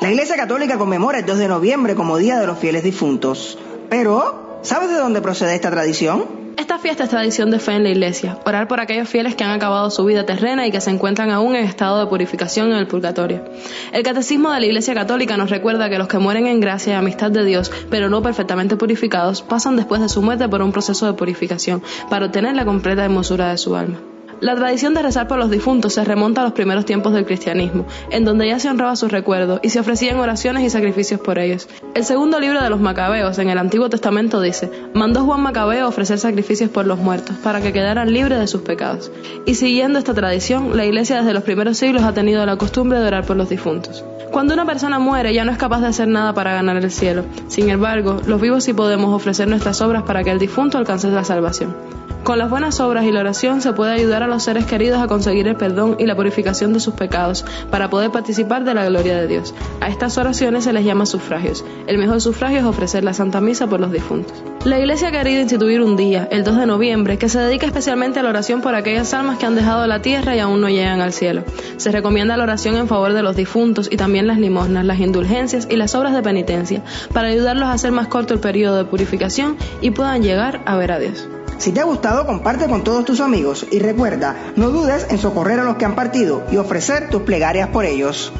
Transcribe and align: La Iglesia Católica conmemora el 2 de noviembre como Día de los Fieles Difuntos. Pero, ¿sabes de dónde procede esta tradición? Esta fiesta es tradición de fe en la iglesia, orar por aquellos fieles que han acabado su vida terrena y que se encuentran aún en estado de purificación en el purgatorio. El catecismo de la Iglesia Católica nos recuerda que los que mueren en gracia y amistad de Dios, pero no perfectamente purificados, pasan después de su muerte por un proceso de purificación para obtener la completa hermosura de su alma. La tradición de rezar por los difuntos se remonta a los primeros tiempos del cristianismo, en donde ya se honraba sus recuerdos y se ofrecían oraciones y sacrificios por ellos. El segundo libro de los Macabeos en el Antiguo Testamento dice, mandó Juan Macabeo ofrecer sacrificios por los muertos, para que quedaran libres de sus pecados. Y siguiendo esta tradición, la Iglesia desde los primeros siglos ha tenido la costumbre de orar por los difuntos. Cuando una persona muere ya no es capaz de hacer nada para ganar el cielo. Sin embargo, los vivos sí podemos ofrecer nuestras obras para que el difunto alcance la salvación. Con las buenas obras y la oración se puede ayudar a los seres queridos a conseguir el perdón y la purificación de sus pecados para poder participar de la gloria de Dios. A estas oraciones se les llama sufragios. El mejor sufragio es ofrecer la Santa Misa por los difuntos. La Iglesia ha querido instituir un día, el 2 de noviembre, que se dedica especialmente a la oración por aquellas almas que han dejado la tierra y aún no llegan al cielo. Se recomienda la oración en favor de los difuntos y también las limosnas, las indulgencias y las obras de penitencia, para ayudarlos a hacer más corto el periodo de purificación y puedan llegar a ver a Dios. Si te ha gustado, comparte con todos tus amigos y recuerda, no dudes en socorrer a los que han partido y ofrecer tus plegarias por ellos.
La 0.00 0.10
Iglesia 0.10 0.36
Católica 0.36 0.78
conmemora 0.78 1.18
el 1.18 1.26
2 1.26 1.38
de 1.38 1.48
noviembre 1.48 1.94
como 1.94 2.16
Día 2.16 2.38
de 2.38 2.46
los 2.46 2.58
Fieles 2.58 2.82
Difuntos. 2.82 3.58
Pero, 3.88 4.58
¿sabes 4.62 4.90
de 4.90 4.96
dónde 4.96 5.20
procede 5.20 5.54
esta 5.54 5.70
tradición? 5.70 6.42
Esta 6.56 6.78
fiesta 6.78 7.04
es 7.04 7.10
tradición 7.10 7.50
de 7.50 7.58
fe 7.58 7.72
en 7.72 7.82
la 7.82 7.88
iglesia, 7.88 8.38
orar 8.44 8.68
por 8.68 8.78
aquellos 8.78 9.08
fieles 9.08 9.34
que 9.34 9.42
han 9.42 9.52
acabado 9.52 9.90
su 9.90 10.04
vida 10.04 10.26
terrena 10.26 10.66
y 10.66 10.70
que 10.70 10.80
se 10.80 10.90
encuentran 10.90 11.30
aún 11.30 11.56
en 11.56 11.64
estado 11.64 11.98
de 12.00 12.06
purificación 12.06 12.70
en 12.70 12.76
el 12.76 12.86
purgatorio. 12.86 13.42
El 13.92 14.02
catecismo 14.02 14.50
de 14.50 14.60
la 14.60 14.66
Iglesia 14.66 14.94
Católica 14.94 15.36
nos 15.36 15.50
recuerda 15.50 15.88
que 15.88 15.98
los 15.98 16.08
que 16.08 16.18
mueren 16.18 16.46
en 16.46 16.60
gracia 16.60 16.92
y 16.92 16.96
amistad 16.96 17.30
de 17.30 17.44
Dios, 17.44 17.72
pero 17.90 18.10
no 18.10 18.22
perfectamente 18.22 18.76
purificados, 18.76 19.42
pasan 19.42 19.76
después 19.76 20.00
de 20.00 20.08
su 20.08 20.20
muerte 20.20 20.48
por 20.48 20.62
un 20.62 20.72
proceso 20.72 21.06
de 21.06 21.14
purificación 21.14 21.82
para 22.10 22.26
obtener 22.26 22.54
la 22.54 22.64
completa 22.64 23.04
hermosura 23.04 23.50
de 23.50 23.58
su 23.58 23.74
alma. 23.74 24.11
La 24.42 24.56
tradición 24.56 24.92
de 24.92 25.02
rezar 25.02 25.28
por 25.28 25.38
los 25.38 25.52
difuntos 25.52 25.94
se 25.94 26.04
remonta 26.04 26.40
a 26.40 26.44
los 26.44 26.52
primeros 26.52 26.84
tiempos 26.84 27.12
del 27.12 27.24
cristianismo, 27.24 27.86
en 28.10 28.24
donde 28.24 28.48
ya 28.48 28.58
se 28.58 28.68
honraba 28.68 28.96
sus 28.96 29.12
recuerdos 29.12 29.60
y 29.62 29.68
se 29.68 29.78
ofrecían 29.78 30.18
oraciones 30.18 30.64
y 30.64 30.70
sacrificios 30.70 31.20
por 31.20 31.38
ellos. 31.38 31.68
El 31.94 32.04
segundo 32.04 32.40
libro 32.40 32.60
de 32.60 32.68
los 32.68 32.80
Macabeos 32.80 33.38
en 33.38 33.50
el 33.50 33.58
Antiguo 33.58 33.88
Testamento 33.88 34.40
dice, 34.40 34.68
mandó 34.94 35.24
Juan 35.24 35.42
Macabeo 35.42 35.86
ofrecer 35.86 36.18
sacrificios 36.18 36.70
por 36.70 36.88
los 36.88 36.98
muertos, 36.98 37.36
para 37.36 37.60
que 37.60 37.72
quedaran 37.72 38.12
libres 38.12 38.40
de 38.40 38.48
sus 38.48 38.62
pecados. 38.62 39.12
Y 39.46 39.54
siguiendo 39.54 40.00
esta 40.00 40.12
tradición, 40.12 40.76
la 40.76 40.86
Iglesia 40.86 41.18
desde 41.18 41.34
los 41.34 41.44
primeros 41.44 41.78
siglos 41.78 42.02
ha 42.02 42.12
tenido 42.12 42.44
la 42.44 42.56
costumbre 42.56 42.98
de 42.98 43.06
orar 43.06 43.24
por 43.24 43.36
los 43.36 43.48
difuntos. 43.48 44.04
Cuando 44.32 44.54
una 44.54 44.66
persona 44.66 44.98
muere 44.98 45.32
ya 45.32 45.44
no 45.44 45.52
es 45.52 45.58
capaz 45.58 45.82
de 45.82 45.86
hacer 45.86 46.08
nada 46.08 46.34
para 46.34 46.52
ganar 46.52 46.78
el 46.78 46.90
cielo. 46.90 47.24
Sin 47.46 47.70
embargo, 47.70 48.20
los 48.26 48.40
vivos 48.40 48.64
sí 48.64 48.72
podemos 48.72 49.14
ofrecer 49.14 49.46
nuestras 49.46 49.80
obras 49.82 50.02
para 50.02 50.24
que 50.24 50.32
el 50.32 50.40
difunto 50.40 50.78
alcance 50.78 51.08
la 51.12 51.22
salvación. 51.22 51.76
Con 52.24 52.38
las 52.38 52.50
buenas 52.50 52.78
obras 52.78 53.04
y 53.04 53.10
la 53.10 53.18
oración 53.18 53.60
se 53.60 53.72
puede 53.72 53.94
ayudar 53.94 54.22
a 54.22 54.28
los 54.28 54.44
seres 54.44 54.64
queridos 54.64 55.02
a 55.02 55.08
conseguir 55.08 55.48
el 55.48 55.56
perdón 55.56 55.96
y 55.98 56.06
la 56.06 56.14
purificación 56.14 56.72
de 56.72 56.78
sus 56.78 56.94
pecados 56.94 57.44
para 57.68 57.90
poder 57.90 58.12
participar 58.12 58.62
de 58.62 58.74
la 58.74 58.84
gloria 58.84 59.16
de 59.16 59.26
Dios. 59.26 59.52
A 59.80 59.88
estas 59.88 60.16
oraciones 60.18 60.62
se 60.62 60.72
les 60.72 60.84
llama 60.84 61.04
sufragios. 61.04 61.64
El 61.88 61.98
mejor 61.98 62.20
sufragio 62.20 62.60
es 62.60 62.64
ofrecer 62.64 63.02
la 63.02 63.12
Santa 63.12 63.40
Misa 63.40 63.66
por 63.66 63.80
los 63.80 63.90
difuntos. 63.90 64.40
La 64.64 64.78
Iglesia 64.78 65.08
ha 65.08 65.10
querido 65.10 65.40
instituir 65.40 65.82
un 65.82 65.96
día, 65.96 66.28
el 66.30 66.44
2 66.44 66.58
de 66.58 66.66
noviembre, 66.66 67.18
que 67.18 67.28
se 67.28 67.40
dedica 67.40 67.66
especialmente 67.66 68.20
a 68.20 68.22
la 68.22 68.28
oración 68.28 68.60
por 68.60 68.76
aquellas 68.76 69.12
almas 69.14 69.38
que 69.38 69.46
han 69.46 69.56
dejado 69.56 69.84
la 69.88 70.00
tierra 70.00 70.36
y 70.36 70.38
aún 70.38 70.60
no 70.60 70.68
llegan 70.68 71.00
al 71.00 71.12
cielo. 71.12 71.42
Se 71.76 71.90
recomienda 71.90 72.36
la 72.36 72.44
oración 72.44 72.76
en 72.76 72.86
favor 72.86 73.14
de 73.14 73.24
los 73.24 73.34
difuntos 73.34 73.88
y 73.90 73.96
también 73.96 74.28
las 74.28 74.38
limosnas, 74.38 74.84
las 74.84 75.00
indulgencias 75.00 75.66
y 75.68 75.74
las 75.74 75.96
obras 75.96 76.14
de 76.14 76.22
penitencia, 76.22 76.84
para 77.12 77.26
ayudarlos 77.26 77.64
a 77.64 77.72
hacer 77.72 77.90
más 77.90 78.06
corto 78.06 78.32
el 78.32 78.38
periodo 78.38 78.76
de 78.76 78.84
purificación 78.84 79.56
y 79.80 79.90
puedan 79.90 80.22
llegar 80.22 80.62
a 80.66 80.76
ver 80.76 80.92
a 80.92 81.00
Dios. 81.00 81.26
Si 81.62 81.70
te 81.70 81.78
ha 81.78 81.84
gustado, 81.84 82.26
comparte 82.26 82.66
con 82.66 82.82
todos 82.82 83.04
tus 83.04 83.20
amigos 83.20 83.68
y 83.70 83.78
recuerda, 83.78 84.34
no 84.56 84.70
dudes 84.70 85.06
en 85.10 85.18
socorrer 85.18 85.60
a 85.60 85.64
los 85.64 85.76
que 85.76 85.84
han 85.84 85.94
partido 85.94 86.42
y 86.50 86.56
ofrecer 86.56 87.08
tus 87.08 87.22
plegarias 87.22 87.68
por 87.68 87.84
ellos. 87.84 88.32